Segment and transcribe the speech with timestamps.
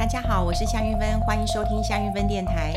[0.00, 2.72] 大家好，我是夏云芬，欢迎收听夏云芬电台。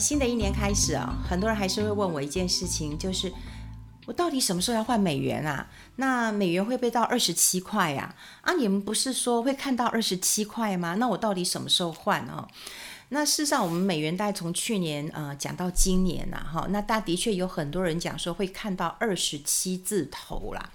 [0.00, 3.32] 新的一年开始啊，很多人还是会问我一件事情，就是
[4.04, 5.70] 我到底什么时候要换美元啊？
[5.94, 8.12] 那美元会不会到二十七块呀？
[8.40, 10.96] 啊，你们不是说会看到二十七块吗？
[10.96, 12.48] 那我到底什么时候换啊？
[13.10, 20.70] 那事实上，我们美元大概从去年呃讲到今年呐，哈，那大的确有很多人讲说会看到二十七字头啦。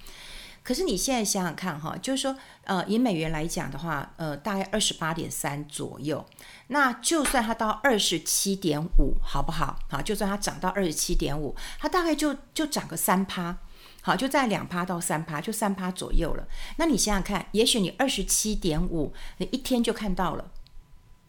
[0.66, 6.26] 可是你现在想想看哈，就是说，呃，以美元来讲的话，呃，大概二十八点三左右。
[6.70, 9.78] 那就算它到二十七点五，好不好？
[9.88, 13.58] 好，就算它涨到二十七点五，它大概就就涨个三趴，
[14.02, 16.48] 好，就在两趴到三趴，就三趴左右了。
[16.78, 20.50] 那你想想看，也许你二十七点五，你一天就看到了，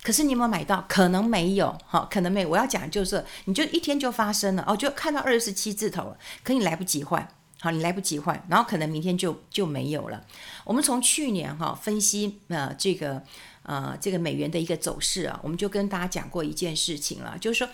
[0.03, 0.87] 可是你有没有买到？
[0.89, 2.49] 可能没有，好，可能没有。
[2.49, 7.29] 我要讲就是，你就一天就发生了，哦，就看到二十七字头了，可你来不及换。
[7.59, 10.23] 好，你来不及换，然后可能明天就就没有了。
[10.65, 13.23] 我们从去年哈分析呃这个
[13.63, 17.69] 呃这个美元的一个走势啊，我们就跟大家讲过一件事情了，就是说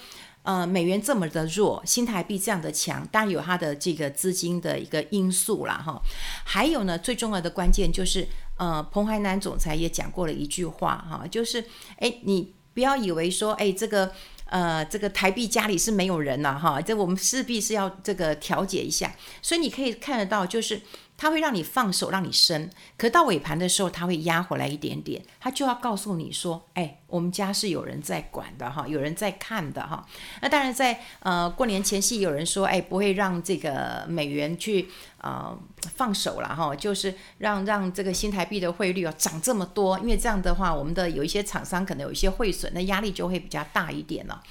[0.45, 6.01] 呃美元这么的弱，新台币这样的强，当然有它的这个资金的一个因素啦哈。
[6.45, 11.65] 还有呢，最重要的关键就是呃彭淮南总裁也讲过了一句话哈，就是
[11.97, 14.13] 哎你不要以为说哎这个。
[14.53, 20.81] 呃，这个台币家里是没有人了哈，这我们势必是要这个调节一下，所以你可以看得到，就是。
[21.23, 30.05] 它会让你放手，让你升，可到尾盘的时候，它会压回来一点点，它就要告诉你说，哎，我们家是有人在管的哈，有人在看的哈。
[30.41, 35.57] 那当然在呃过年前夕，有人说，哎，不会让这个美元去呃
[35.95, 44.43] 放手了哈，就是让让这个新台币的汇率啊涨这么多，因为这样的话，我们的有一些厂商可能有一些汇损，那压力就会比较大一点了。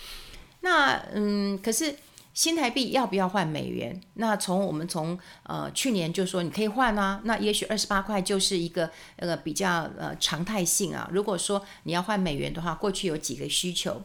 [0.62, 1.94] 那嗯，可是。
[2.34, 4.00] 新台币要不要换美元？
[4.14, 11.10] 那从我们从呃去年就说你可以换啊，那也许二十八块就是一个呃比较呃常态性啊。
[11.12, 14.02] 如果说你要换美元的话，过去有几个需求。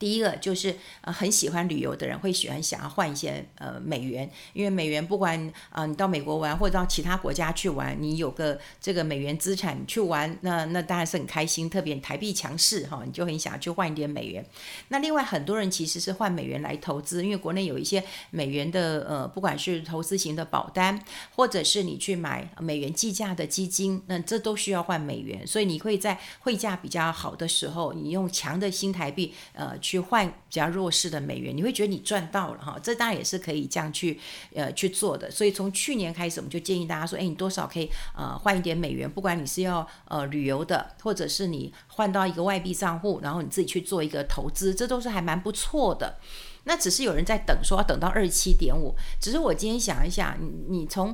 [0.00, 11.68] 第一个就是呃很喜欢旅游的人会喜欢想要换一些呃美元，因为美元不管啊、你到美国玩或者到其他国家去玩，你有个这个美元资产去玩，那那当然是很开心。
[11.68, 14.42] 特别台币强势哈，你就很想要去换一点美元。
[14.88, 20.98] 那另外很多人其实是换美元来投资，因为国内有一些美元的呃不管是投资型的保单，
[21.36, 29.78] 或者是你去买美元计价的基金，那这都需要换美元，所以你会在汇价比较好的时候，你用强的新台币呃。
[29.89, 34.20] 去去换比较弱势的美元，你会觉得你赚到了哈，这当然也是可以这样去
[34.54, 35.28] 呃去做的。
[35.28, 46.20] 所以从去年开始，我们就建议大家说，哎，你多少可以呃换一点美元，不管你是要呃旅游的，或者是你换到一个外币账户，然后你自己去做一个投资，这都是还蛮不错的。
[46.64, 48.94] 那只是有人在等，说要等到二十七点五。
[49.20, 51.12] 只是我今天想一想，你你从。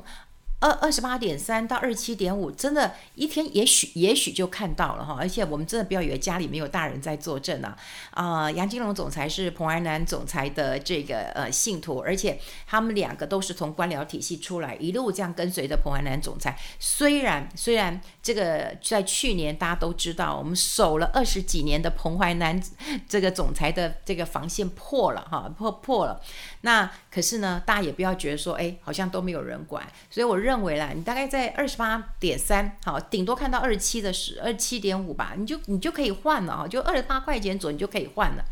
[0.59, 7.77] 二二十八点三到二十七点五，真的，一天也许也许就看到了哈，而且我们真的不要以为家里没有大人在作证啊
[8.11, 16.57] 啊、杨金龙总裁是彭淮南总裁的这个呃信徒，而且他们两个都是从官僚体系出来，一路这样跟随着彭淮南总裁。
[16.79, 22.59] 虽然虽然这个在去年大家都知道，我们守了二十几年的彭淮南
[23.07, 26.19] 这个总裁的这个防线破了哈，破破了。
[26.61, 29.87] 那可是呢，大家也不要觉得说，哎，好像都没有人管。
[30.09, 38.45] 所以我认认为啦，你大概在二十八点三，好，顶多看到二十七的十，二十七点五吧，你就你就可以换了啊，就二十八块钱左右你就可以换了。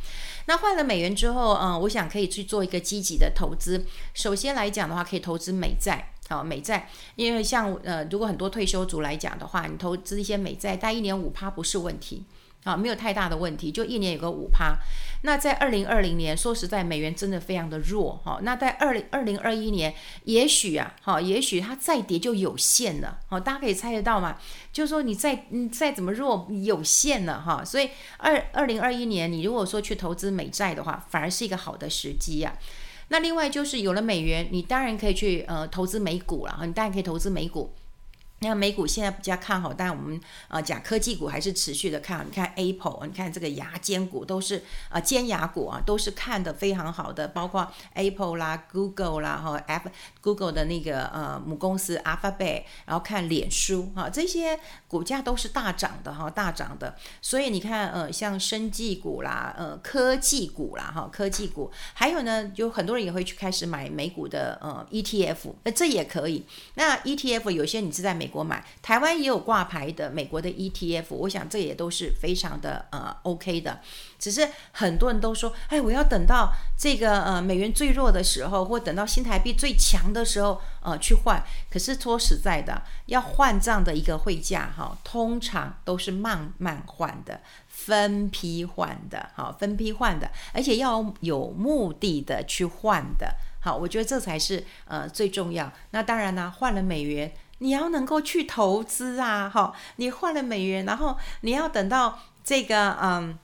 [0.47, 3.85] 那换了美元之后，嗯，我想可以去做一个积极的投资。
[4.13, 12.25] 首先来讲的话，可以投资美债，好，美债，因为像呃，如果很多退休族来讲的话，你投资一些美债，大概一年五趴不是问题。
[12.65, 14.75] 啊，没有太大的问题，就一年有个五趴。
[15.21, 18.39] 那在二零二零年，说实在，美元真的非常的弱哈。
[18.41, 19.93] 那在二零二零二一年，
[20.23, 23.19] 也许啊，哈，也许它再跌就有限了。
[23.27, 24.37] 好，大家可以猜得到吗？
[24.73, 27.63] 就是说你再你再怎么弱，有限了哈。
[27.63, 32.57] 所以二二零二一年，你如果说去投资美债的话，反而是一个好的时机呀。
[33.09, 36.65] 那另外就是有了美元，你当然可以去呃投资美股了哈。
[36.65, 37.73] 你当然可以投资美股。
[38.39, 42.23] 那美股现在比较看好，但我们呃讲科技股还是持续的看好。
[42.23, 49.83] 你看 Apple，你看这个牙尖股都是呃尖牙股啊，都是看得非常好的，包括 Apple 啦、Google 啦哈，App
[50.21, 56.95] Google 的那个呃母公司 Alphabet，然后看脸书哈，这些股价都是大涨的哈，大涨的。
[57.21, 66.45] 所以你看呃像生技股啦、呃科技股啦哈，科技股，还有呢，就很多人也会去开始买美股的呃 ETF，那这也可以。
[66.75, 73.79] 那 ETF 有些你是在美美国买，台湾也有挂牌的美国的 ETF，我想这也都是非常的呃 OK 的。
[74.17, 81.43] 只是很多人都说，哎，我要等到这个呃美元最弱的时候，或等到新台币最强的时候，呃去换。
[81.69, 93.35] 可是说实在的，要换这样的一个汇价哈，通常都是慢慢换的，分批换的，好，分批换的，而且要有目的的去换的。
[93.59, 95.71] 好，我觉得这才是呃最重要。
[95.89, 103.37] 那当然呢，换了美元，你要能够去投资啊，哈，你换了美元，然后你要等到这个嗯。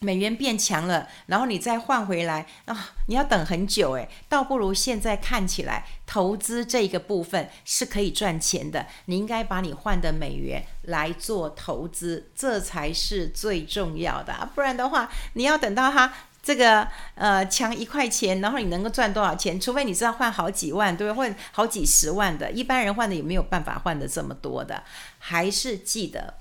[0.00, 8.86] 美元变强了，然后你再换回来啊，你要等很久诶，倒不如现在看起来投资这个部分是可以赚钱的。
[9.06, 14.48] 你应该把你换的美元来做投资，这才是最重要的啊。
[14.54, 16.12] 不然的话，你要等到它
[16.46, 19.58] 这个呃强一块钱，然后你能够赚多少钱？
[19.58, 21.16] 除非你知道换好几万，对不对？
[21.16, 24.84] 换好几十万的，一般人换的也没有办法换的这么多的。
[25.18, 26.34] 还是记得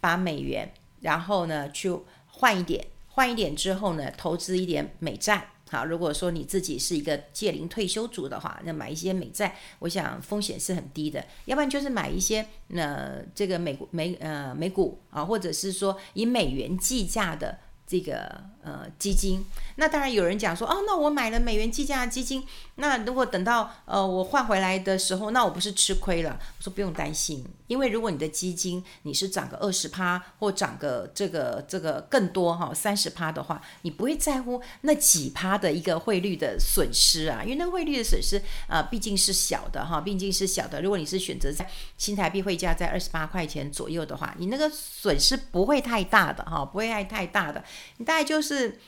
[0.00, 1.92] 把美元，然后呢去
[2.28, 2.86] 换一点。
[3.08, 5.48] 换一点之后呢，投资一点美债。
[5.72, 11.24] 好，如果说你自己是一个借龄退休族的话，那买一些美债，我想风险是很低的。
[11.46, 17.58] 要不然就是买一些呃这个美股美呃美股啊，或者是说以美元计价的。
[17.88, 19.42] 这个呃基金，
[19.76, 22.44] 那当然有人讲说，哦，那我买了美元计价的基金，
[22.74, 26.38] 那如果等到呃我换回来的时候，那我不是吃亏了？
[26.58, 38.36] 我说不用担心，因为如果你的基金你是涨个二十趴，或涨个这个这个更多哈三十趴的话，你不会在乎那几趴的一个汇率的损失啊，因为那汇率的损失
[38.66, 40.82] 啊、呃、毕竟是小的哈，毕竟是小的。
[40.82, 47.64] 如果你是选择在新台币汇价在二十八块钱左右的话，你那个损失不会太大的哈，不会太太大的。
[47.98, 48.78] 你大概就是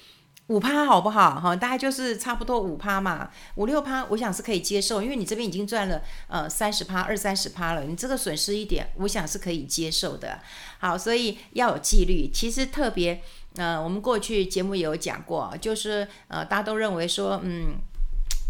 [0.49, 1.39] 五趴好不好？
[1.39, 10.41] 哈，大概就是差不多五趴嘛，五六趴，我想是可以接受，因为你这边已经赚了呃三十趴、二三十趴了，你这个损失一点，我想是可以接受的。
[10.81, 12.29] 好，所以要有纪律。
[12.33, 13.23] 其实特别
[13.55, 17.77] 呃，我们过去节目也有讲过，就是呃，大家都认为说，嗯，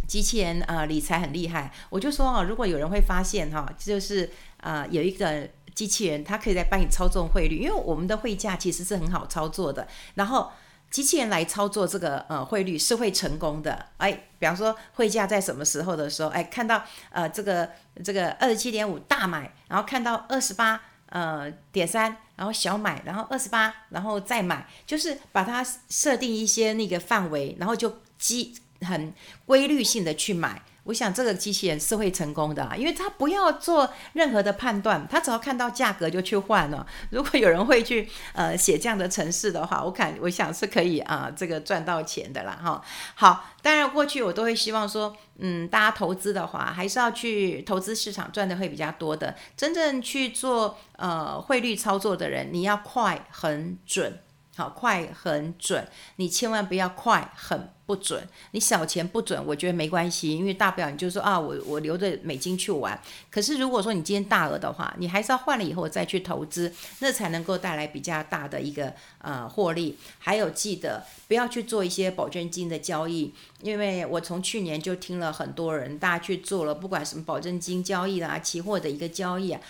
[0.08, 4.30] 机器人啊、呃、理财很厉害，我就说啊，如果有人会发现哈，就是
[4.62, 5.46] 啊、有一个。
[5.80, 9.88] 机器人它可以来帮你操纵汇率，因为我们的汇价其实是很好操作的。
[10.14, 10.52] 然后
[10.90, 13.86] 机器人来操作这个呃汇率是会成功的。
[13.96, 17.70] 哎，比方说汇价在什么时候的时候，哎，看到呃这个
[18.04, 29.12] 这个二十七点五大买，然后看到二十八呃点三，然后小买，然后二十八，然后再买，就是把它设定一些那个范围，然后就机很
[29.46, 30.62] 规律性的去买。
[30.84, 36.84] 我想这个机器人是会成功的啊，因为它不要做任何的判断，它只要看到价格就去换了。
[37.12, 42.82] 如果有人会去呃写这样的程式的话，我看我想是可以啊、这个赚到钱的啦哈。
[43.14, 49.36] 好，当然过去我都会希望说，嗯，大家投资的话，还是要去投资市场赚的会比较多的。
[49.56, 54.18] 真正去做呃汇率操作的人，你要快很准。
[54.60, 58.28] 好，快很准，你千万不要快很不准。
[58.50, 63.00] 你小钱不准，我觉得没关系，因为大不了你就说啊，我我留着美金去玩。
[63.30, 68.92] 可是如果说你今天大额的话，你还是要换了以后再去投资，那才能够带来比较大的一个
[69.22, 69.96] 呃获利。
[70.18, 73.32] 还有记得不要去做一些保证金的交易，
[73.62, 79.60] 因为我从去年就听了很多人，大家去做了，不管什么保证金交易啦、期货的一个交易啊。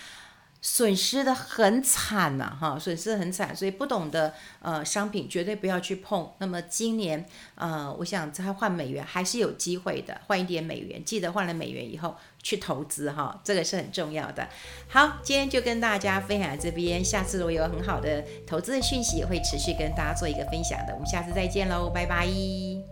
[0.63, 4.31] 损失的很惨呐，哈，损失很惨，所以不懂的
[4.61, 6.31] 呃商品绝对不要去碰。
[6.37, 7.25] 那么今年
[7.55, 14.47] 呃，我想再换美元还是有机会的，换一点美元，记得换了美元以后去投资哈，这个是很重要的。
[14.87, 20.93] 好，今天就跟大家分享这边，下次如果有很好的投资的讯息，会持续跟大家做一个分享的。
[20.93, 22.90] 我们下次再见喽，拜拜。